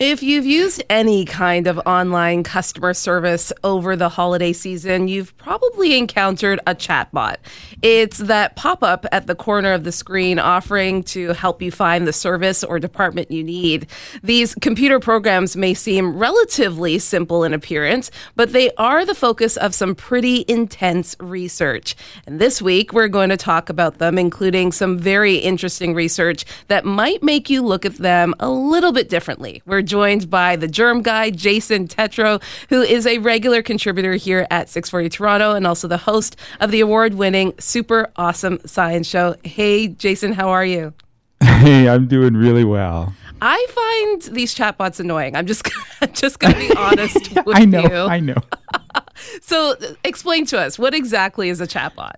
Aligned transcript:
If 0.00 0.22
you've 0.22 0.46
used 0.46 0.82
any 0.88 1.26
kind 1.26 1.66
of 1.66 1.76
online 1.84 2.42
customer 2.42 2.94
service 2.94 3.52
over 3.62 3.96
the 3.96 4.08
holiday 4.08 4.54
season, 4.54 5.08
you've 5.08 5.36
probably 5.36 5.98
encountered 5.98 6.58
a 6.66 6.74
chatbot. 6.74 7.36
It's 7.82 8.16
that 8.16 8.56
pop 8.56 8.82
up 8.82 9.04
at 9.12 9.26
the 9.26 9.34
corner 9.34 9.74
of 9.74 9.84
the 9.84 9.92
screen 9.92 10.38
offering 10.38 11.02
to 11.02 11.34
help 11.34 11.60
you 11.60 11.70
find 11.70 12.06
the 12.06 12.14
service 12.14 12.64
or 12.64 12.78
department 12.78 13.30
you 13.30 13.44
need. 13.44 13.88
These 14.22 14.54
computer 14.54 15.00
programs 15.00 15.54
may 15.54 15.74
seem 15.74 16.16
relatively 16.16 16.98
simple 16.98 17.44
in 17.44 17.52
appearance, 17.52 18.10
but 18.36 18.54
they 18.54 18.70
are 18.76 19.04
the 19.04 19.14
focus 19.14 19.58
of 19.58 19.74
some 19.74 19.94
pretty 19.94 20.46
intense 20.48 21.14
research. 21.20 21.94
And 22.24 22.40
this 22.40 22.62
week, 22.62 22.94
we're 22.94 23.08
going 23.08 23.28
to 23.28 23.36
talk 23.36 23.68
about 23.68 23.98
them, 23.98 24.16
including 24.16 24.72
some 24.72 24.98
very 24.98 25.34
interesting 25.34 25.92
research 25.92 26.46
that 26.68 26.86
might 26.86 27.22
make 27.22 27.50
you 27.50 27.60
look 27.60 27.84
at 27.84 27.96
them 27.96 28.34
a 28.40 28.48
little 28.48 28.92
bit 28.92 29.10
differently. 29.10 29.60
We're 29.66 29.89
joined 29.90 30.30
by 30.30 30.54
the 30.54 30.68
germ 30.68 31.02
guy, 31.02 31.30
Jason 31.30 31.88
Tetro, 31.88 32.40
who 32.68 32.80
is 32.80 33.08
a 33.08 33.18
regular 33.18 33.60
contributor 33.60 34.14
here 34.14 34.46
at 34.48 34.68
640 34.68 35.08
Toronto 35.08 35.56
and 35.56 35.66
also 35.66 35.88
the 35.88 35.96
host 35.96 36.36
of 36.60 36.70
the 36.70 36.78
award 36.78 37.14
winning 37.14 37.52
Super 37.58 38.08
Awesome 38.14 38.60
Science 38.64 39.08
Show. 39.08 39.34
Hey, 39.42 39.88
Jason, 39.88 40.32
how 40.32 40.50
are 40.50 40.64
you? 40.64 40.94
Hey, 41.42 41.88
I'm 41.88 42.06
doing 42.06 42.34
really 42.34 42.62
well. 42.62 43.12
I 43.42 43.66
find 43.68 44.36
these 44.36 44.54
chatbots 44.54 45.00
annoying. 45.00 45.34
I'm 45.34 45.46
just 45.46 45.68
just 46.12 46.38
going 46.38 46.54
to 46.54 46.60
be 46.60 46.72
honest 46.76 47.34
with 47.44 47.56
I 47.56 47.64
know, 47.64 47.82
you. 47.82 47.96
I 47.96 48.20
know. 48.20 48.36
so, 49.42 49.74
explain 50.04 50.46
to 50.46 50.60
us 50.60 50.78
what 50.78 50.94
exactly 50.94 51.48
is 51.48 51.60
a 51.60 51.66
chatbot? 51.66 52.14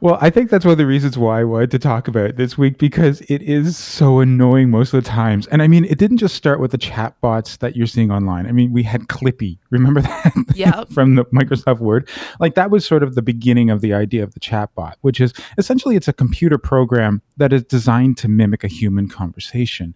Well, 0.00 0.18
I 0.20 0.30
think 0.30 0.50
that's 0.50 0.64
one 0.64 0.72
of 0.72 0.78
the 0.78 0.86
reasons 0.86 1.16
why 1.16 1.40
I 1.40 1.44
wanted 1.44 1.70
to 1.72 1.78
talk 1.78 2.08
about 2.08 2.26
it 2.30 2.36
this 2.36 2.58
week 2.58 2.78
because 2.78 3.20
it 3.22 3.42
is 3.42 3.76
so 3.76 4.20
annoying 4.20 4.70
most 4.70 4.92
of 4.92 5.02
the 5.02 5.08
times. 5.08 5.46
And 5.48 5.62
I 5.62 5.68
mean, 5.68 5.84
it 5.84 5.98
didn't 5.98 6.18
just 6.18 6.34
start 6.34 6.60
with 6.60 6.70
the 6.70 6.78
chat 6.78 7.20
bots 7.20 7.58
that 7.58 7.76
you're 7.76 7.86
seeing 7.86 8.10
online. 8.10 8.46
I 8.46 8.52
mean, 8.52 8.72
we 8.72 8.82
had 8.82 9.02
Clippy. 9.02 9.58
Remember 9.70 10.00
that? 10.00 10.32
Yeah. 10.54 10.84
From 10.84 11.16
the 11.16 11.24
Microsoft 11.26 11.80
Word. 11.80 12.08
Like 12.38 12.54
that 12.54 12.70
was 12.70 12.86
sort 12.86 13.02
of 13.02 13.16
the 13.16 13.22
beginning 13.22 13.70
of 13.70 13.80
the 13.80 13.92
idea 13.92 14.22
of 14.22 14.34
the 14.34 14.40
chat 14.40 14.72
bot, 14.76 14.98
which 15.00 15.20
is 15.20 15.32
essentially 15.58 15.96
it's 15.96 16.06
a 16.06 16.12
computer 16.12 16.58
program 16.58 17.22
that 17.38 17.52
is 17.52 17.64
designed 17.64 18.16
to 18.18 18.28
mimic 18.28 18.62
a 18.62 18.68
human 18.68 19.08
conversation. 19.08 19.94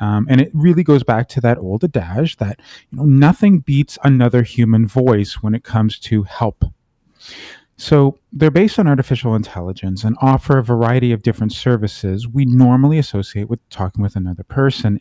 Um, 0.00 0.26
and 0.30 0.40
it 0.40 0.50
really 0.54 0.82
goes 0.82 1.02
back 1.02 1.28
to 1.30 1.40
that 1.42 1.58
old 1.58 1.84
adage 1.84 2.36
that 2.36 2.60
you 2.90 2.98
know 2.98 3.04
nothing 3.04 3.60
beats 3.60 3.98
another 4.02 4.42
human 4.42 4.86
voice 4.86 5.42
when 5.42 5.54
it 5.54 5.64
comes 5.64 5.98
to 6.00 6.22
help. 6.22 6.64
So 7.78 8.18
they're 8.32 8.50
based 8.50 8.80
on 8.80 8.88
artificial 8.88 9.36
intelligence 9.36 10.02
and 10.02 10.16
offer 10.20 10.58
a 10.58 10.64
variety 10.64 11.12
of 11.12 11.22
different 11.22 11.52
services 11.52 12.26
we 12.26 12.44
normally 12.44 12.98
associate 12.98 13.48
with 13.48 13.66
talking 13.70 14.02
with 14.02 14.16
another 14.16 14.42
person. 14.42 15.00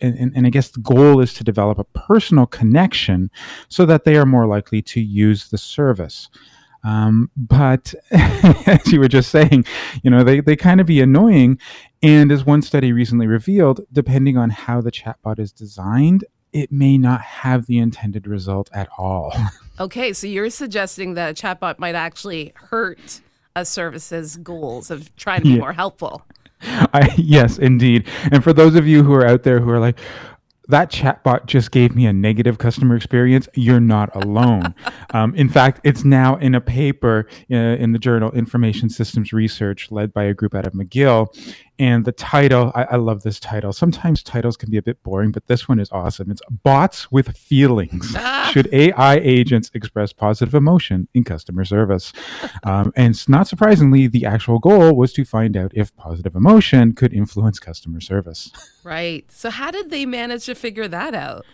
And, 0.00 0.18
and, 0.18 0.32
and, 0.34 0.46
I 0.46 0.50
guess 0.50 0.70
the 0.70 0.80
goal 0.80 1.20
is 1.20 1.34
to 1.34 1.44
develop 1.44 1.78
a 1.78 1.84
personal 1.84 2.46
connection 2.46 3.30
so 3.68 3.84
that 3.84 4.04
they 4.04 4.16
are 4.16 4.24
more 4.24 4.46
likely 4.46 4.80
to 4.82 5.00
use 5.00 5.48
the 5.48 5.58
service. 5.58 6.28
Um, 6.84 7.30
but 7.36 7.94
as 8.12 8.90
you 8.92 9.00
were 9.00 9.08
just 9.08 9.30
saying, 9.30 9.66
you 10.02 10.10
know, 10.10 10.22
they, 10.22 10.40
they 10.40 10.56
kind 10.56 10.80
of 10.80 10.86
be 10.86 11.02
annoying. 11.02 11.58
And 12.02 12.32
as 12.32 12.46
one 12.46 12.62
study 12.62 12.92
recently 12.92 13.26
revealed, 13.26 13.80
depending 13.92 14.38
on 14.38 14.50
how 14.50 14.80
the 14.80 14.92
chatbot 14.92 15.38
is 15.38 15.52
designed, 15.52 16.24
it 16.56 16.72
may 16.72 16.96
not 16.96 17.20
have 17.20 17.66
the 17.66 17.76
intended 17.76 18.26
result 18.26 18.70
at 18.72 18.88
all. 18.96 19.32
Okay, 19.78 20.14
so 20.14 20.26
you're 20.26 20.48
suggesting 20.48 21.12
that 21.14 21.32
a 21.32 21.34
chatbot 21.34 21.78
might 21.78 21.94
actually 21.94 22.54
hurt 22.54 23.20
a 23.54 23.62
service's 23.62 24.38
goals 24.38 24.90
of 24.90 25.14
trying 25.16 25.40
to 25.40 25.44
be 25.44 25.50
yeah. 25.50 25.58
more 25.58 25.74
helpful. 25.74 26.22
I, 26.62 27.14
yes, 27.18 27.58
indeed. 27.58 28.08
And 28.32 28.42
for 28.42 28.54
those 28.54 28.74
of 28.74 28.86
you 28.86 29.02
who 29.02 29.12
are 29.12 29.26
out 29.26 29.42
there 29.42 29.60
who 29.60 29.68
are 29.68 29.78
like, 29.78 29.98
that 30.68 30.90
chatbot 30.90 31.44
just 31.44 31.72
gave 31.72 31.94
me 31.94 32.06
a 32.06 32.12
negative 32.14 32.56
customer 32.56 32.96
experience. 32.96 33.50
You're 33.52 33.80
not 33.80 34.16
alone. 34.16 34.74
um, 35.10 35.34
in 35.34 35.48
fact, 35.48 35.80
it's 35.84 36.04
now 36.04 36.36
in 36.36 36.54
a 36.54 36.60
paper 36.60 37.26
uh, 37.50 37.54
in 37.54 37.92
the 37.92 37.98
journal 37.98 38.32
Information 38.32 38.88
Systems 38.88 39.32
Research, 39.32 39.90
led 39.90 40.12
by 40.12 40.24
a 40.24 40.34
group 40.34 40.54
out 40.54 40.66
of 40.66 40.72
McGill. 40.72 41.28
And 41.78 42.06
the 42.06 42.12
title, 42.12 42.72
I, 42.74 42.84
I, 42.84 42.96
love 42.96 43.22
this 43.22 43.38
title. 43.38 43.70
Sometimes 43.70 44.22
titles 44.22 44.56
can 44.56 44.70
be 44.70 44.78
a 44.78 44.82
bit 44.82 45.02
boring, 45.02 45.30
but 45.30 45.46
this 45.46 45.68
one 45.68 45.78
is 45.78 45.92
awesome. 45.92 46.30
It's 46.30 46.40
Bots 46.48 47.12
with 47.12 47.36
Feelings. 47.36 48.14
Ah. 48.28 48.50
Should 48.52 48.72
AI 48.72 49.16
agents 49.16 49.70
express 49.74 50.12
positive 50.12 50.54
emotion 50.54 51.06
in 51.14 51.24
customer 51.24 51.64
service? 51.64 52.12
Um, 52.64 52.92
and 52.96 53.28
not 53.28 53.46
surprisingly, 53.46 54.08
the 54.08 54.24
actual 54.24 54.58
goal 54.58 54.96
was 54.96 55.12
to 55.12 55.24
find 55.24 55.56
out 55.56 55.72
if 55.74 55.94
positive 55.96 56.34
emotion 56.34 56.94
could 56.94 57.12
influence 57.12 57.60
customer 57.60 58.00
service. 58.00 58.50
Right. 58.82 59.30
So, 59.30 59.50
how 59.50 59.70
did 59.70 59.90
they 59.90 60.04
manage 60.04 60.46
to 60.46 60.54
figure 60.54 60.88
that 60.88 61.14
out? 61.14 61.44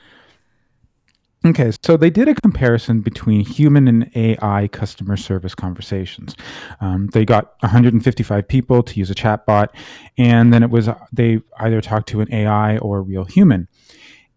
Okay, 1.44 1.72
so 1.84 1.97
they 1.97 2.10
did 2.10 2.28
a 2.28 2.34
comparison 2.36 3.00
between 3.00 3.44
human 3.44 3.88
and 3.88 4.10
AI 4.14 4.69
customer 4.69 5.16
service 5.16 5.56
conversations. 5.56 6.36
Um, 6.80 7.08
they 7.08 7.25
got 7.25 7.54
155 7.60 8.47
people 8.47 8.82
to 8.84 8.98
use 8.98 9.10
a 9.10 9.14
chatbot, 9.14 9.69
and 10.16 10.52
then 10.52 10.62
it 10.62 10.70
was 10.70 10.88
they 11.12 11.41
either 11.58 11.81
talked 11.81 12.08
to 12.10 12.20
an 12.20 12.32
AI 12.32 12.78
or 12.78 12.98
a 12.98 13.02
real 13.02 13.25
human. 13.25 13.66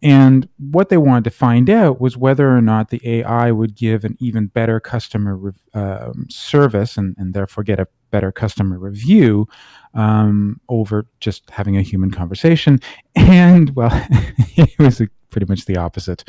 And 0.01 0.49
what 0.57 0.89
they 0.89 0.97
wanted 0.97 1.23
to 1.25 1.29
find 1.31 1.69
out 1.69 2.01
was 2.01 2.17
whether 2.17 2.55
or 2.55 2.61
not 2.61 2.89
the 2.89 3.01
AI 3.03 3.51
would 3.51 3.75
give 3.75 4.03
an 4.03 4.17
even 4.19 4.47
better 4.47 4.79
customer 4.79 5.53
uh, 5.73 6.11
service 6.29 6.97
and, 6.97 7.15
and 7.17 7.33
therefore 7.33 7.63
get 7.63 7.79
a 7.79 7.87
better 8.11 8.31
customer 8.31 8.77
review 8.77 9.47
um, 9.93 10.59
over 10.69 11.07
just 11.19 11.49
having 11.49 11.77
a 11.77 11.81
human 11.81 12.11
conversation. 12.11 12.79
And 13.17 13.75
well, 13.75 13.89
it 14.57 14.77
was 14.77 15.01
pretty 15.29 15.47
much 15.47 15.65
the 15.65 15.77
opposite 15.77 16.23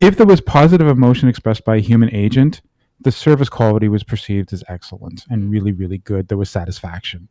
if 0.00 0.16
there 0.16 0.26
was 0.26 0.40
positive 0.40 0.88
emotion 0.88 1.28
expressed 1.28 1.64
by 1.64 1.76
a 1.76 1.80
human 1.80 2.14
agent, 2.14 2.60
the 3.00 3.12
service 3.12 3.48
quality 3.48 3.88
was 3.88 4.02
perceived 4.02 4.52
as 4.52 4.64
excellent 4.68 5.24
and 5.30 5.50
really, 5.50 5.72
really 5.72 5.98
good. 5.98 6.28
There 6.28 6.38
was 6.38 6.50
satisfaction. 6.50 7.28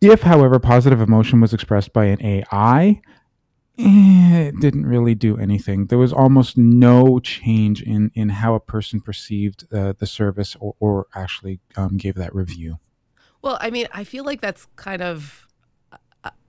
If, 0.00 0.22
however, 0.22 0.58
positive 0.58 1.00
emotion 1.00 1.40
was 1.40 1.52
expressed 1.52 1.92
by 1.92 2.06
an 2.06 2.22
AI, 2.22 3.00
eh, 3.78 4.48
it 4.48 4.60
didn't 4.60 4.86
really 4.86 5.14
do 5.14 5.36
anything. 5.38 5.86
There 5.86 5.98
was 5.98 6.12
almost 6.12 6.56
no 6.56 7.18
change 7.20 7.82
in, 7.82 8.10
in 8.14 8.28
how 8.28 8.54
a 8.54 8.60
person 8.60 9.00
perceived 9.00 9.64
uh, 9.72 9.94
the 9.98 10.06
service 10.06 10.56
or, 10.60 10.74
or 10.78 11.06
actually 11.14 11.60
um, 11.76 11.96
gave 11.96 12.14
that 12.16 12.34
review. 12.34 12.78
Well, 13.42 13.58
I 13.60 13.70
mean, 13.70 13.88
I 13.92 14.04
feel 14.04 14.24
like 14.24 14.40
that's 14.40 14.66
kind 14.76 15.02
of 15.02 15.46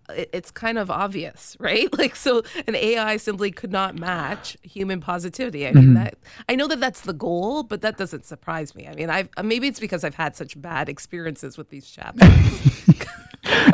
it's 0.10 0.52
kind 0.52 0.78
of 0.78 0.92
obvious, 0.92 1.56
right? 1.60 1.92
Like, 1.98 2.16
so 2.16 2.44
an 2.68 2.76
AI 2.76 3.18
simply 3.18 3.52
could 3.52 3.72
not 3.72 3.98
match 3.98 4.58
human 4.62 5.02
positivity. 5.02 5.68
I 5.68 5.72
mean, 5.72 5.84
mm-hmm. 5.86 5.94
that 5.96 6.18
I 6.50 6.56
know 6.56 6.68
that 6.68 6.80
that's 6.80 7.02
the 7.02 7.14
goal, 7.14 7.64
but 7.64 7.82
that 7.82 7.98
doesn't 7.98 8.26
surprise 8.26 8.76
me. 8.76 8.88
I 8.88 8.96
mean, 8.96 9.10
I've 9.10 9.30
maybe 9.44 9.68
it's 9.68 9.80
because 9.80 10.04
I've 10.04 10.16
had 10.16 10.36
such 10.36 10.60
bad 10.62 10.90
experiences 10.90 11.58
with 11.58 11.70
these 11.70 11.86
chatbots. 11.86 13.00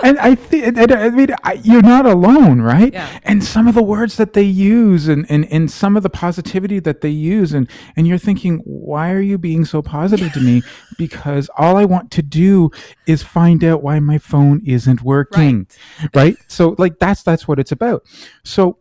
and 0.03 0.19
I 0.19 0.35
think, 0.35 0.77
I 0.77 1.09
mean, 1.09 1.29
I, 1.43 1.53
you're 1.63 1.81
not 1.81 2.05
alone, 2.05 2.61
right? 2.61 2.91
Yeah. 2.91 3.19
And 3.23 3.43
some 3.43 3.67
of 3.67 3.75
the 3.75 3.83
words 3.83 4.17
that 4.17 4.33
they 4.33 4.43
use, 4.43 5.07
and, 5.07 5.29
and 5.29 5.45
and 5.51 5.71
some 5.71 5.95
of 5.97 6.03
the 6.03 6.09
positivity 6.09 6.79
that 6.79 7.01
they 7.01 7.09
use, 7.09 7.53
and 7.53 7.69
and 7.95 8.07
you're 8.07 8.17
thinking, 8.17 8.59
why 8.59 9.11
are 9.11 9.21
you 9.21 9.37
being 9.37 9.65
so 9.65 9.81
positive 9.81 10.31
to 10.33 10.39
me? 10.39 10.61
Because 10.97 11.49
all 11.57 11.77
I 11.77 11.85
want 11.85 12.11
to 12.11 12.21
do 12.21 12.69
is 13.07 13.23
find 13.23 13.63
out 13.63 13.81
why 13.81 13.99
my 13.99 14.19
phone 14.19 14.61
isn't 14.65 15.01
working, 15.01 15.67
right? 15.99 16.15
right? 16.15 16.37
So, 16.47 16.75
like 16.77 16.99
that's 16.99 17.23
that's 17.23 17.47
what 17.47 17.57
it's 17.57 17.71
about. 17.71 18.05
So 18.43 18.77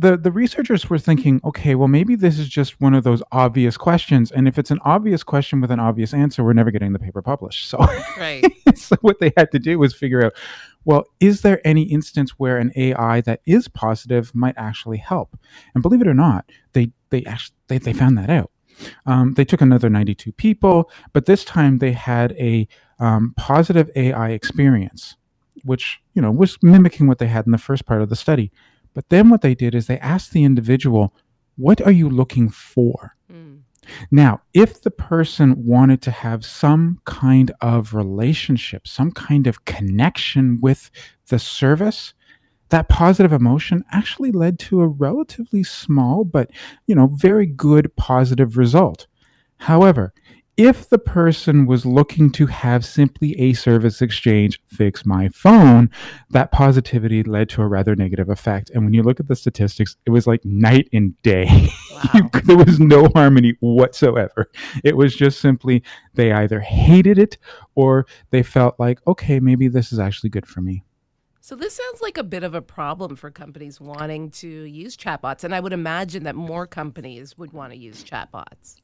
the 0.00 0.16
the 0.16 0.32
researchers 0.32 0.88
were 0.88 0.98
thinking, 0.98 1.40
okay, 1.44 1.74
well 1.74 1.88
maybe 1.88 2.14
this 2.16 2.38
is 2.38 2.48
just 2.48 2.80
one 2.80 2.94
of 2.94 3.04
those 3.04 3.22
obvious 3.32 3.76
questions, 3.76 4.32
and 4.32 4.48
if 4.48 4.58
it's 4.58 4.70
an 4.70 4.78
obvious 4.84 5.22
question 5.22 5.60
with 5.60 5.70
an 5.70 5.78
obvious 5.78 6.14
answer, 6.14 6.42
we're 6.42 6.54
never 6.54 6.70
getting 6.70 6.92
the 6.92 6.98
paper 6.98 7.20
published. 7.20 7.68
So, 7.68 7.78
right. 8.16 8.44
so 8.74 8.96
what 9.02 9.18
they 9.20 9.32
had 9.36 9.50
to 9.52 9.58
do 9.58 9.78
was 9.78 9.94
figure 9.94 10.24
out, 10.24 10.32
well, 10.84 11.04
is 11.20 11.42
there 11.42 11.60
any 11.66 11.82
instance 11.82 12.30
where 12.38 12.56
an 12.56 12.72
AI 12.76 13.20
that 13.22 13.40
is 13.46 13.68
positive 13.68 14.34
might 14.34 14.54
actually 14.56 14.98
help? 14.98 15.38
And 15.74 15.82
believe 15.82 16.00
it 16.00 16.08
or 16.08 16.14
not, 16.14 16.46
they 16.72 16.90
they 17.10 17.24
actually 17.24 17.56
they, 17.68 17.78
they 17.78 17.92
found 17.92 18.16
that 18.16 18.30
out. 18.30 18.50
Um, 19.04 19.34
they 19.34 19.44
took 19.44 19.60
another 19.60 19.90
92 19.90 20.32
people, 20.32 20.90
but 21.12 21.26
this 21.26 21.44
time 21.44 21.78
they 21.78 21.92
had 21.92 22.32
a 22.32 22.66
um, 22.98 23.34
positive 23.36 23.90
AI 23.94 24.30
experience, 24.30 25.16
which 25.64 26.00
you 26.14 26.22
know 26.22 26.30
was 26.30 26.56
mimicking 26.62 27.06
what 27.06 27.18
they 27.18 27.26
had 27.26 27.44
in 27.44 27.52
the 27.52 27.58
first 27.58 27.84
part 27.84 28.00
of 28.00 28.08
the 28.08 28.16
study. 28.16 28.50
But 28.94 29.08
then 29.08 29.30
what 29.30 29.42
they 29.42 29.54
did 29.54 29.74
is 29.74 29.86
they 29.86 29.98
asked 29.98 30.32
the 30.32 30.44
individual, 30.44 31.14
What 31.56 31.80
are 31.80 31.92
you 31.92 32.08
looking 32.08 32.48
for? 32.48 33.16
Mm. 33.32 33.60
Now, 34.10 34.42
if 34.54 34.82
the 34.82 34.90
person 34.90 35.64
wanted 35.64 36.02
to 36.02 36.10
have 36.10 36.44
some 36.44 37.00
kind 37.06 37.50
of 37.60 37.94
relationship, 37.94 38.86
some 38.86 39.10
kind 39.10 39.46
of 39.46 39.64
connection 39.64 40.60
with 40.60 40.90
the 41.28 41.38
service, 41.38 42.14
that 42.70 42.88
positive 42.88 43.32
emotion 43.32 43.84
actually 43.90 44.32
led 44.32 44.58
to 44.58 44.80
a 44.80 44.86
relatively 44.86 45.62
small 45.62 46.24
but 46.24 46.50
you 46.86 46.94
know 46.94 47.08
very 47.14 47.46
good 47.46 47.94
positive 47.96 48.56
result 48.56 49.06
however 49.58 50.14
if 50.56 50.88
the 50.88 50.98
person 50.98 51.64
was 51.66 51.86
looking 51.86 52.30
to 52.32 52.46
have 52.46 52.84
simply 52.84 53.38
a 53.40 53.52
service 53.54 54.02
exchange 54.02 54.60
fix 54.66 55.06
my 55.06 55.28
phone, 55.30 55.90
that 56.30 56.52
positivity 56.52 57.22
led 57.22 57.48
to 57.50 57.62
a 57.62 57.66
rather 57.66 57.96
negative 57.96 58.28
effect. 58.28 58.70
And 58.70 58.84
when 58.84 58.92
you 58.92 59.02
look 59.02 59.20
at 59.20 59.28
the 59.28 59.36
statistics, 59.36 59.96
it 60.04 60.10
was 60.10 60.26
like 60.26 60.44
night 60.44 60.88
and 60.92 61.20
day. 61.22 61.70
Wow. 62.14 62.30
there 62.44 62.56
was 62.56 62.80
no 62.80 63.08
harmony 63.08 63.58
whatsoever. 63.60 64.50
It 64.82 64.96
was 64.96 65.14
just 65.14 65.38
simply 65.38 65.82
they 66.14 66.32
either 66.32 66.58
hated 66.58 67.18
it 67.18 67.36
or 67.74 68.06
they 68.30 68.42
felt 68.42 68.80
like, 68.80 69.00
okay, 69.06 69.38
maybe 69.38 69.68
this 69.68 69.92
is 69.92 69.98
actually 69.98 70.30
good 70.30 70.46
for 70.46 70.62
me. 70.62 70.82
So 71.42 71.56
this 71.56 71.74
sounds 71.76 72.00
like 72.00 72.16
a 72.16 72.22
bit 72.22 72.42
of 72.42 72.54
a 72.54 72.62
problem 72.62 73.16
for 73.16 73.30
companies 73.30 73.82
wanting 73.82 74.30
to 74.30 74.48
use 74.48 74.96
chatbots, 74.96 75.44
and 75.44 75.54
I 75.54 75.60
would 75.60 75.74
imagine 75.74 76.22
that 76.24 76.36
more 76.36 76.66
companies 76.66 77.36
would 77.36 77.52
want 77.52 77.72
to 77.72 77.78
use 77.78 78.02
chatbots. 78.02 78.76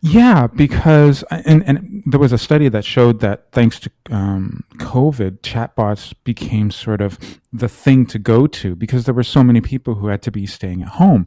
Yeah, 0.00 0.46
because 0.48 1.22
and 1.30 1.62
and 1.66 2.02
there 2.06 2.20
was 2.20 2.32
a 2.32 2.38
study 2.38 2.68
that 2.68 2.84
showed 2.84 3.20
that 3.20 3.52
thanks 3.52 3.78
to 3.80 3.90
um, 4.10 4.64
COVID, 4.76 5.40
chatbots 5.40 6.14
became 6.24 6.70
sort 6.70 7.00
of 7.00 7.18
the 7.52 7.68
thing 7.68 8.06
to 8.06 8.18
go 8.18 8.46
to 8.46 8.74
because 8.74 9.04
there 9.04 9.14
were 9.14 9.22
so 9.22 9.44
many 9.44 9.60
people 9.60 9.94
who 9.94 10.08
had 10.08 10.22
to 10.22 10.30
be 10.30 10.46
staying 10.46 10.82
at 10.82 10.88
home. 10.88 11.26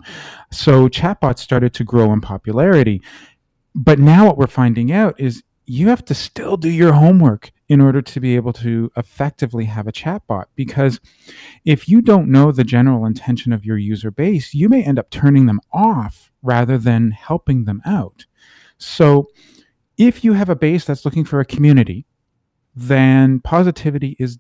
So 0.52 0.90
chatbots 0.90 1.40
started 1.40 1.74
to 1.76 1.84
grow 1.84 2.12
in 2.12 2.22
popularity. 2.22 3.02
But 3.74 4.00
now 4.00 4.26
what 4.26 4.38
we're 4.38 4.48
finding 4.48 4.92
out 4.92 5.20
is 5.20 5.44
you 5.66 5.90
have 5.90 6.06
to 6.06 6.14
still 6.14 6.58
do 6.58 6.70
your 6.70 6.94
homework 6.94 7.52
in 7.68 7.82
order 7.82 8.02
to 8.02 8.20
be 8.20 8.36
able 8.36 8.54
to 8.54 8.92
effectively 8.96 9.66
have 9.66 9.88
a 9.88 9.92
chatbot 9.92 10.46
because 10.56 11.00
if 11.66 11.90
you 11.90 12.02
don't 12.02 12.30
know 12.30 12.52
the 12.52 12.64
general 12.64 13.06
intention 13.06 13.52
of 13.52 13.66
your 13.66 13.78
user 13.78 14.12
base, 14.12 14.54
you 14.54 14.70
may 14.70 14.84
end 14.84 15.00
up 15.00 15.10
turning 15.10 15.48
them 15.48 15.60
off 15.74 16.32
rather 16.46 16.78
than 16.78 17.12
helping 17.12 17.66
them 17.66 17.82
out. 17.86 18.26
So 18.78 19.28
if 19.98 20.24
you 20.24 20.34
have 20.34 20.50
a 20.50 20.56
base 20.56 20.86
that's 20.86 21.06
looking 21.06 21.26
for 21.26 21.40
a 21.40 21.46
community, 21.46 22.06
then 22.76 23.40
positivity 23.40 24.16
is 24.20 24.38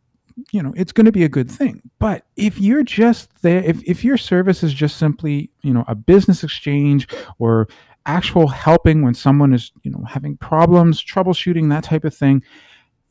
you 0.51 0.61
know 0.61 0.73
it's 0.75 0.91
going 0.91 1.05
to 1.05 1.13
be 1.13 1.23
a 1.23 1.29
good 1.29 1.49
thing 1.49 1.81
but 1.97 2.25
if 2.35 2.59
you're 2.59 2.83
just 2.83 3.41
there 3.41 3.63
if, 3.63 3.81
if 3.85 4.03
your 4.03 4.17
service 4.17 4.63
is 4.63 4.73
just 4.73 4.97
simply 4.97 5.49
you 5.61 5.73
know 5.73 5.85
a 5.87 5.95
business 5.95 6.43
exchange 6.43 7.07
or 7.39 7.69
actual 8.05 8.47
helping 8.47 9.01
when 9.01 9.13
someone 9.13 9.53
is 9.53 9.71
you 9.83 9.91
know 9.91 10.03
having 10.03 10.35
problems 10.35 11.01
troubleshooting 11.01 11.69
that 11.69 11.85
type 11.85 12.03
of 12.03 12.13
thing 12.13 12.43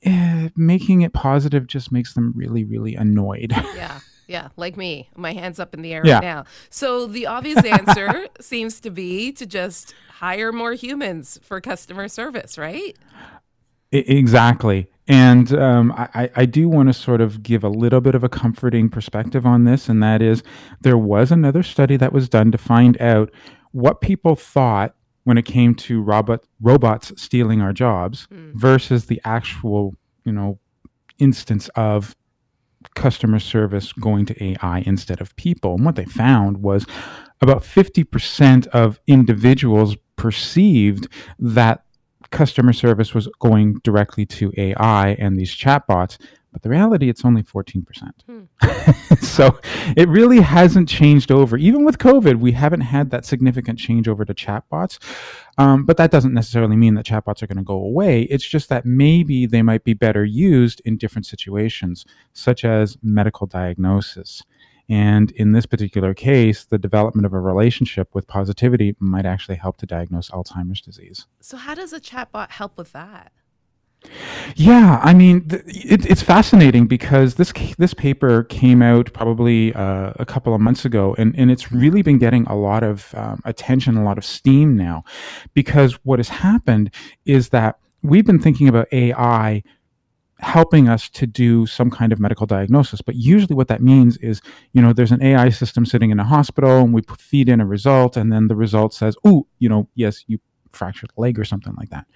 eh, 0.05 0.49
making 0.57 1.03
it 1.03 1.13
positive 1.13 1.67
just 1.67 1.93
makes 1.93 2.15
them 2.15 2.33
really 2.37 2.65
really 2.65 2.95
annoyed 2.95 3.53
yeah 3.77 4.01
yeah, 4.27 4.49
like 4.57 4.77
me. 4.77 5.11
My 5.17 5.33
hands 5.33 5.61
up 5.61 5.75
in 5.75 5.83
the 5.83 5.93
air 5.93 6.03
yeah. 6.05 6.15
right 6.15 6.23
now. 6.23 6.45
So 6.71 7.07
the 7.07 7.27
obvious 7.27 7.65
answer 7.65 8.27
seems 8.41 8.81
to 8.81 8.91
be 8.91 9.33
to 9.33 9.47
just 9.47 9.95
hire 10.09 10.53
more 10.53 10.73
humans 10.73 11.39
for 11.43 11.61
customer 11.61 12.09
service, 12.09 12.57
right? 12.57 12.97
Exactly. 13.93 14.89
And 15.07 15.53
um, 15.55 15.93
I, 15.93 16.31
I 16.35 16.47
do 16.47 16.69
want 16.69 16.89
to 16.89 16.95
sort 16.95 17.21
of 17.21 17.43
give 17.43 17.63
a 17.63 17.69
little 17.69 18.01
bit 18.01 18.15
of 18.15 18.25
a 18.25 18.29
comforting 18.29 18.89
perspective 18.89 19.45
on 19.45 19.65
this, 19.65 19.89
and 19.89 20.03
that 20.03 20.23
is 20.23 20.43
there 20.81 20.97
was 20.97 21.31
another 21.31 21.63
study 21.63 21.97
that 21.99 22.13
was 22.13 22.29
done 22.29 22.51
to 22.53 22.59
find 22.59 23.01
out 23.01 23.31
what 23.73 24.01
people 24.01 24.35
thought 24.35 24.95
when 25.25 25.39
it 25.39 25.45
came 25.45 25.75
to 25.75 26.03
robot 26.03 26.45
robots 26.61 27.13
stealing 27.21 27.61
our 27.61 27.73
jobs 27.73 28.29
mm. 28.33 28.53
versus 28.55 29.07
the 29.07 29.21
actual, 29.25 29.95
you 30.25 30.33
know, 30.33 30.59
instance 31.19 31.69
of 31.75 32.15
customer 32.95 33.39
service 33.39 33.93
going 33.93 34.27
to 34.27 34.45
AI 34.45 34.83
instead 34.87 35.21
of 35.21 35.35
people. 35.37 35.75
And 35.75 35.85
what 35.85 35.97
they 35.97 36.05
found 36.05 36.59
was 36.63 36.87
about 37.41 37.63
50% 37.63 38.67
of 38.69 39.01
individuals 39.07 39.97
perceived 40.17 41.09
that 41.39 41.85
customer 42.31 42.73
service 42.73 43.15
was 43.15 43.29
going 43.41 43.75
directly 43.85 44.27
to 44.27 44.53
AI 44.57 45.11
and 45.19 45.39
these 45.39 45.55
chatbots, 45.55 46.19
but 46.55 46.63
the 46.63 46.71
reality 46.71 47.11
it's 47.11 47.25
only 47.25 47.43
14%. 47.43 47.85
Hmm. 48.27 48.45
so 49.21 49.59
it 49.97 50.09
really 50.09 50.41
hasn't 50.41 50.89
changed 50.89 51.31
over. 51.31 51.59
Even 51.59 51.85
with 51.85 51.99
COVID, 51.99 52.37
we 52.37 52.53
haven't 52.53 52.83
had 52.83 53.11
that 53.11 53.27
significant 53.27 53.79
change 53.79 54.09
over 54.09 54.25
to 54.25 54.33
chatbots. 54.33 54.99
Um, 55.59 55.85
but 55.85 55.97
that 55.99 56.11
doesn't 56.11 56.33
necessarily 56.33 56.77
mean 56.77 56.95
that 56.95 57.05
chatbots 57.05 57.43
are 57.43 57.47
going 57.49 57.59
to 57.59 57.65
go 57.65 57.75
away. 57.75 58.23
It's 58.23 58.47
just 58.47 58.69
that 58.71 58.87
maybe 58.87 59.47
they 59.47 59.63
might 59.63 59.85
be 59.85 59.93
better 59.93 60.25
used 60.25 60.81
in 60.85 60.97
different 60.97 61.27
situations, 61.27 62.07
such 62.33 62.65
as 62.65 62.97
medical 63.03 63.47
diagnosis. 63.47 64.43
And 64.89 65.31
in 65.33 65.53
this 65.53 65.67
particular 65.67 66.15
case, 66.15 66.65
the 66.65 66.79
development 66.79 67.27
of 67.27 67.33
a 67.33 67.41
relationship 67.41 68.15
with 68.15 68.27
positivity 68.27 68.95
might 69.01 69.27
actually 69.27 69.57
help 69.57 69.79
to 69.79 69.87
diagnose 69.87 70.31
Alzheimer's 70.31 70.81
disease. 70.81 71.27
So, 71.41 71.57
how 71.57 71.75
does 71.75 71.93
a 71.93 72.01
chatbot 72.01 72.51
help 72.51 72.77
with 72.77 72.93
that? 72.93 73.33
Yeah, 74.57 75.01
I 75.03 75.15
mean, 75.15 75.49
th- 75.49 75.63
it, 75.67 76.07
it's 76.07 76.23
fascinating 76.23 76.87
because 76.87 77.35
this 77.35 77.53
this 77.79 77.95
paper 77.95 78.45
came 78.45 78.83
out 78.83 79.13
probably 79.13 79.75
uh, 79.75 80.13
a 80.17 80.25
couple 80.27 80.55
of 80.55 80.61
months 80.61 80.85
ago, 80.85 81.15
and, 81.19 81.35
and 81.37 81.51
it's 81.51 81.73
really 81.73 82.03
been 82.03 82.19
getting 82.19 82.45
a 82.47 82.57
lot 82.57 82.83
of 82.83 83.15
um, 83.17 83.41
attention, 83.45 83.97
a 83.97 84.05
lot 84.05 84.19
of 84.19 84.25
steam 84.25 84.77
now, 84.77 85.03
because 85.55 85.95
what 86.05 86.19
has 86.19 86.29
happened 86.29 86.93
is 87.25 87.49
that 87.51 87.79
we've 88.03 88.27
been 88.27 88.39
thinking 88.39 88.69
about 88.69 88.87
AI 88.93 89.63
helping 90.41 90.89
us 90.89 91.09
to 91.09 91.27
do 91.27 91.65
some 91.67 91.91
kind 91.91 92.13
of 92.13 92.21
medical 92.21 92.47
diagnosis. 92.47 93.01
But 93.01 93.15
usually, 93.17 93.55
what 93.55 93.69
that 93.69 93.83
means 93.83 94.17
is, 94.19 94.43
you 94.73 94.83
know, 94.83 94.93
there's 94.93 95.13
an 95.13 95.23
AI 95.23 95.49
system 95.49 95.87
sitting 95.87 96.11
in 96.11 96.21
a 96.21 96.25
hospital, 96.25 96.79
and 96.81 96.93
we 96.95 97.03
feed 97.19 97.49
in 97.49 97.61
a 97.61 97.67
result, 97.67 98.17
and 98.17 98.33
then 98.33 98.49
the 98.49 98.57
result 98.57 98.95
says, 98.95 99.17
"Oh, 99.25 99.47
you 99.59 99.69
know, 99.69 99.89
yes, 99.95 100.25
you 100.27 100.39
fractured 100.75 101.11
leg 101.17 101.39
or 101.39 101.45
something 101.45 101.75
like 101.79 101.91
that." 101.91 102.07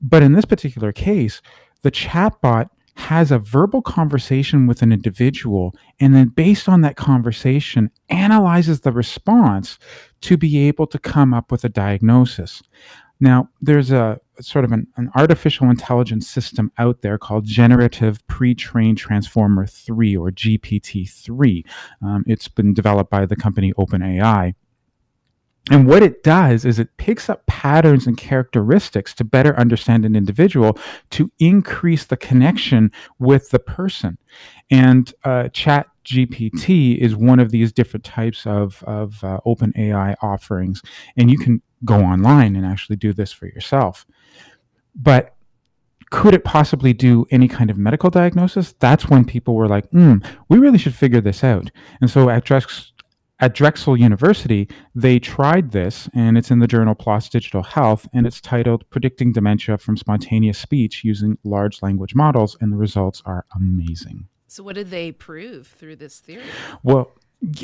But 0.00 0.22
in 0.22 0.32
this 0.32 0.44
particular 0.44 0.92
case, 0.92 1.42
the 1.82 1.90
chatbot 1.90 2.70
has 2.96 3.30
a 3.30 3.38
verbal 3.38 3.80
conversation 3.80 4.66
with 4.66 4.82
an 4.82 4.92
individual 4.92 5.74
and 6.00 6.14
then 6.14 6.28
based 6.28 6.68
on 6.68 6.82
that 6.82 6.96
conversation 6.96 7.90
analyzes 8.10 8.80
the 8.80 8.92
response 8.92 9.78
to 10.20 10.36
be 10.36 10.68
able 10.68 10.86
to 10.86 10.98
come 10.98 11.32
up 11.32 11.50
with 11.50 11.64
a 11.64 11.68
diagnosis. 11.68 12.62
Now 13.20 13.48
there's 13.62 13.90
a 13.90 14.20
sort 14.40 14.64
of 14.64 14.72
an, 14.72 14.86
an 14.96 15.10
artificial 15.14 15.70
intelligence 15.70 16.28
system 16.28 16.72
out 16.78 17.02
there 17.02 17.18
called 17.18 17.44
generative 17.44 18.26
pre-trained 18.26 18.98
transformer 18.98 19.66
3 19.66 20.16
or 20.16 20.30
gpt-3 20.30 21.64
um, 22.02 22.24
it's 22.26 22.48
been 22.48 22.72
developed 22.72 23.10
by 23.10 23.26
the 23.26 23.36
company 23.36 23.72
openai 23.74 24.54
and 25.68 25.86
what 25.86 26.02
it 26.02 26.22
does 26.22 26.64
is 26.64 26.78
it 26.78 26.96
picks 26.96 27.28
up 27.28 27.44
patterns 27.46 28.06
and 28.06 28.16
characteristics 28.16 29.12
to 29.14 29.24
better 29.24 29.56
understand 29.58 30.04
an 30.04 30.16
individual 30.16 30.78
to 31.10 31.30
increase 31.38 32.06
the 32.06 32.16
connection 32.16 32.90
with 33.18 33.50
the 33.50 33.58
person. 33.58 34.16
And 34.70 35.12
uh, 35.24 35.48
Chat 35.48 35.86
GPT 36.04 36.96
is 36.96 37.14
one 37.14 37.38
of 37.38 37.50
these 37.50 37.72
different 37.72 38.04
types 38.04 38.46
of, 38.46 38.82
of 38.84 39.22
uh, 39.22 39.40
open 39.44 39.72
AI 39.76 40.14
offerings. 40.22 40.82
And 41.16 41.30
you 41.30 41.38
can 41.38 41.60
go 41.84 41.96
online 41.96 42.56
and 42.56 42.64
actually 42.64 42.96
do 42.96 43.12
this 43.12 43.30
for 43.30 43.46
yourself. 43.46 44.06
But 44.94 45.36
could 46.10 46.34
it 46.34 46.42
possibly 46.42 46.92
do 46.92 47.26
any 47.30 47.46
kind 47.46 47.70
of 47.70 47.78
medical 47.78 48.10
diagnosis? 48.10 48.74
That's 48.80 49.08
when 49.08 49.24
people 49.24 49.54
were 49.54 49.68
like, 49.68 49.88
hmm, 49.90 50.16
we 50.48 50.58
really 50.58 50.78
should 50.78 50.94
figure 50.94 51.20
this 51.20 51.44
out. 51.44 51.70
And 52.00 52.10
so 52.10 52.28
at 52.28 52.44
Drex, 52.44 52.90
at 53.40 53.54
Drexel 53.54 53.96
University, 53.96 54.68
they 54.94 55.18
tried 55.18 55.72
this, 55.72 56.08
and 56.14 56.36
it's 56.36 56.50
in 56.50 56.58
the 56.58 56.66
journal 56.66 56.94
PLOS 56.94 57.30
Digital 57.30 57.62
Health, 57.62 58.06
and 58.12 58.26
it's 58.26 58.40
titled 58.40 58.88
Predicting 58.90 59.32
Dementia 59.32 59.78
from 59.78 59.96
Spontaneous 59.96 60.58
Speech 60.58 61.02
Using 61.04 61.38
Large 61.42 61.82
Language 61.82 62.14
Models, 62.14 62.56
and 62.60 62.72
the 62.72 62.76
results 62.76 63.22
are 63.24 63.46
amazing. 63.56 64.28
So, 64.46 64.62
what 64.62 64.74
did 64.74 64.90
they 64.90 65.12
prove 65.12 65.68
through 65.68 65.96
this 65.96 66.18
theory? 66.18 66.44
Well, 66.82 67.12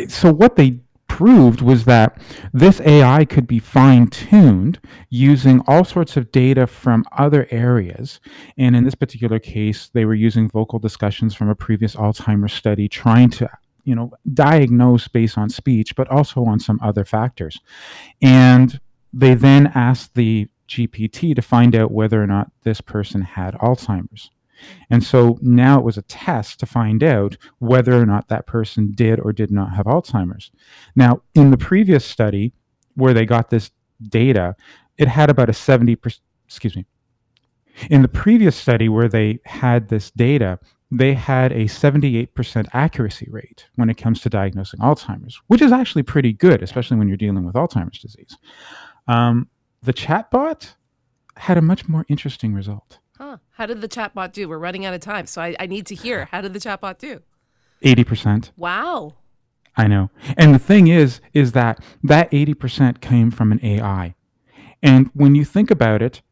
so 0.09 0.33
what 0.33 0.57
they 0.57 0.81
proved 1.09 1.61
was 1.61 1.85
that 1.85 2.21
this 2.53 2.81
AI 2.81 3.25
could 3.25 3.47
be 3.47 3.59
fine 3.59 4.07
tuned 4.09 4.79
using 5.09 5.63
all 5.67 5.85
sorts 5.85 6.17
of 6.17 6.31
data 6.33 6.67
from 6.67 7.05
other 7.17 7.47
areas. 7.51 8.21
And 8.59 8.77
in 8.77 8.85
this 8.85 8.95
particular 8.95 9.39
case, 9.39 9.89
they 9.93 10.05
were 10.05 10.15
using 10.15 10.49
vocal 10.49 10.79
discussions 10.79 11.35
from 11.35 11.49
a 11.49 11.55
previous 11.55 11.97
Alzheimer's 11.97 12.53
study, 12.53 12.89
trying 12.89 13.31
to 13.31 13.49
you 13.87 13.95
know, 13.95 14.13
diagnose 14.35 15.09
based 15.09 15.39
on 15.39 15.49
speech, 15.49 15.95
but 15.97 16.11
also 16.11 16.45
on 16.45 16.59
some 16.59 16.79
other 16.83 17.05
factors. 17.05 17.61
And 18.21 18.79
they 19.13 19.35
then 19.35 19.69
asked 19.75 20.15
the 20.15 20.49
GPT 20.69 21.35
to 21.35 21.41
find 21.41 21.75
out 21.75 21.93
whether 21.93 22.23
or 22.23 22.27
not 22.27 22.51
this 22.65 22.81
person 22.81 23.23
had 23.23 23.55
Alzheimer's. 23.55 24.31
And 24.91 25.05
so 25.05 25.39
now 25.41 25.79
it 25.79 25.85
was 25.85 25.97
a 25.97 26.03
test 26.03 26.59
to 26.61 26.67
find 26.67 27.05
out 27.05 27.37
whether 27.59 27.95
or 28.01 28.07
not 28.07 28.29
that 28.29 28.47
person 28.47 28.93
did 28.93 29.21
or 29.21 29.33
did 29.33 29.53
not 29.53 29.75
have 29.75 29.87
Alzheimer's. 29.87 30.51
Now, 30.97 31.23
in 31.35 31.51
the 31.51 31.59
previous 31.59 32.05
study 32.05 32.53
where 32.95 33.15
they 33.15 33.25
got 33.25 33.51
this 33.51 33.71
data, 34.09 34.57
it 34.99 35.09
had 35.09 35.31
about 35.31 35.49
a 35.49 35.53
70%, 35.53 36.21
excuse 36.47 36.75
me. 36.75 36.87
In 37.91 38.03
the 38.03 38.09
previous 38.09 38.57
study 38.57 38.89
where 38.89 39.09
they 39.09 39.39
had 39.45 39.89
this 39.89 40.11
data, 40.11 40.59
they 40.99 41.15
had 41.15 41.53
a 41.53 41.65
78% 41.65 42.69
accuracy 42.73 43.29
rate 43.31 43.67
when 43.77 43.91
it 43.91 43.97
comes 43.97 44.21
to 44.23 44.31
diagnosing 44.31 44.81
Alzheimer's, 44.81 45.41
which 45.47 45.63
is 45.63 45.73
actually 45.73 46.03
pretty 46.03 46.33
good, 46.33 46.63
especially 46.63 46.97
when 46.97 47.09
you're 47.09 47.17
dealing 47.17 47.45
with 47.45 47.55
Alzheimer's 47.55 47.99
disease. 47.99 48.37
Um, 49.09 49.49
the 49.83 49.93
chatbot, 49.93 50.75
had 51.37 51.59
a 51.59 51.63
much 51.63 51.89
more 51.89 52.05
interesting 52.09 52.55
result. 52.55 52.99
Huh. 53.19 53.39
How 53.51 53.67
did 53.67 53.81
the 53.81 53.89
chatbot 53.89 54.33
do? 54.33 54.49
We're 54.49 54.59
running 54.59 54.85
out 54.85 54.95
of 54.95 55.01
time, 55.01 55.27
so 55.27 55.41
I, 55.43 55.55
I 55.59 55.67
need 55.67 55.87
to 55.87 55.95
hear. 55.95 56.27
How 56.27 56.41
did 56.41 56.53
the 56.53 56.59
chatbot 56.59 56.99
do? 56.99 57.21
80%. 57.83 58.51
Wow. 58.57 59.15
I 59.77 59.87
know. 59.87 60.11
And 60.37 60.55
the 60.55 60.59
thing 60.59 60.89
is, 60.89 61.21
is 61.35 61.53
that 61.53 61.83
that 62.03 62.31
80% 62.31 63.01
came 63.01 63.31
from 63.31 63.53
an 63.53 63.61
AI. 63.63 64.15
And 64.83 65.11
when 65.15 65.35
you 65.35 65.45
think 65.45 65.71
about 65.71 66.03
it, 66.03 66.23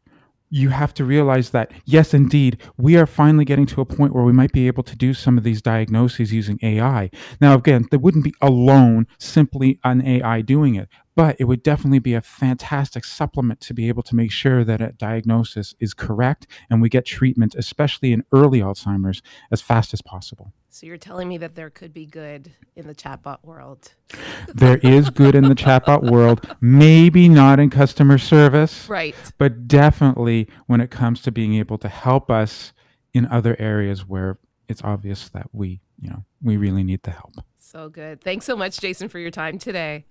you 0.49 0.69
have 0.69 0.93
to 0.95 1.05
realize 1.05 1.49
that, 1.51 1.71
yes, 1.85 2.13
indeed, 2.13 2.61
we 2.77 2.95
are 2.97 3.05
finally 3.05 3.45
getting 3.45 3.65
to 3.67 3.81
a 3.81 3.85
point 3.85 4.13
where 4.13 4.23
we 4.23 4.31
might 4.31 4.51
be 4.51 4.67
able 4.67 4.83
to 4.83 4.95
do 4.95 5.13
some 5.13 5.37
of 5.37 5.43
these 5.43 5.61
diagnoses 5.61 6.31
using 6.31 6.59
AI. 6.61 7.09
Now, 7.41 7.55
again, 7.55 7.87
there 7.89 7.99
wouldn't 7.99 8.23
be 8.23 8.33
alone 8.41 9.07
simply 9.17 9.79
an 9.83 10.05
AI 10.05 10.41
doing 10.41 10.75
it, 10.75 10.87
but 11.15 11.37
it 11.39 11.45
would 11.45 11.63
definitely 11.63 11.99
be 11.99 12.13
a 12.13 12.21
fantastic 12.21 13.05
supplement 13.05 13.61
to 13.61 13.73
be 13.73 13.87
able 13.87 14.03
to 14.03 14.15
make 14.15 14.31
sure 14.31 14.63
that 14.63 14.81
a 14.81 14.91
diagnosis 14.91 15.73
is 15.79 15.93
correct 15.93 16.45
and 16.69 16.81
we 16.81 16.89
get 16.89 17.05
treatment, 17.05 17.55
especially 17.55 18.11
in 18.11 18.23
early 18.33 18.59
Alzheimer's, 18.59 19.21
as 19.51 19.61
fast 19.61 19.93
as 19.93 20.01
possible. 20.01 20.51
So 20.69 20.85
you're 20.85 20.97
telling 20.97 21.29
me 21.29 21.37
that 21.37 21.55
there 21.55 21.69
could 21.69 21.93
be 21.93 22.05
good 22.05 22.51
in 22.75 22.85
the 22.85 22.93
chatbot 22.93 23.37
world? 23.43 23.93
there 24.53 24.77
is 24.79 25.09
good 25.09 25.33
in 25.33 25.45
the 25.45 25.55
chatbot 25.55 26.11
world, 26.11 26.53
maybe 26.59 27.29
not 27.29 27.61
in 27.61 27.69
customer 27.69 28.17
service, 28.17 28.89
right? 28.89 29.15
But 29.37 29.69
definitely 29.69 30.49
when 30.67 30.81
it 30.81 30.91
comes 30.91 31.21
to 31.21 31.31
being 31.31 31.55
able 31.55 31.77
to 31.77 31.87
help 31.87 32.29
us 32.29 32.73
in 33.13 33.25
other 33.27 33.55
areas 33.57 34.05
where 34.05 34.37
it's 34.67 34.83
obvious 34.83 35.29
that 35.29 35.47
we, 35.53 35.79
you 36.01 36.09
know, 36.09 36.25
we 36.41 36.57
really 36.57 36.83
need 36.83 37.03
the 37.03 37.11
help. 37.11 37.35
So 37.57 37.87
good. 37.87 38.19
Thanks 38.19 38.45
so 38.45 38.57
much, 38.57 38.77
Jason, 38.79 39.07
for 39.07 39.19
your 39.19 39.31
time 39.31 39.57
today. 39.57 40.03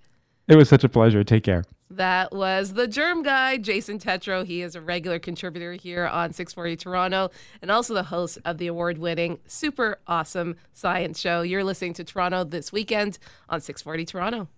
It 0.46 0.56
was 0.56 0.68
such 0.68 0.84
a 0.84 0.88
pleasure. 0.88 1.24
Take 1.24 1.44
care. 1.44 1.64
That 1.90 2.32
was 2.32 2.72
the 2.72 2.88
Germ 2.88 3.22
Guy, 3.22 3.56
Jason 3.58 3.98
Tetro. 3.98 4.44
He 4.44 4.62
is 4.62 4.74
a 4.74 4.80
regular 4.80 5.18
contributor 5.18 5.74
here 5.74 6.06
on 6.06 6.32
640 6.32 6.76
Toronto 6.76 7.30
and 7.62 7.70
also 7.70 7.94
the 7.94 8.04
host 8.04 8.38
of 8.44 8.58
the 8.58 8.66
award 8.66 8.98
winning, 8.98 9.38
super 9.46 9.98
awesome 10.06 10.56
science 10.72 11.20
show. 11.20 11.42
You're 11.42 11.64
listening 11.64 11.94
to 11.94 12.04
Toronto 12.04 12.44
this 12.44 12.72
weekend 12.72 13.18
on 13.48 13.60
640 13.60 14.04
Toronto. 14.06 14.48